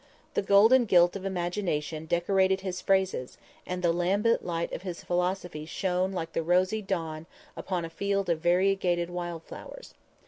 [0.33, 5.63] The golden gilt of imagination decorated his phrases and the lambent light of his philosophy
[5.67, 9.93] shone like the rosy dawn upon a field of variegated wild flowers.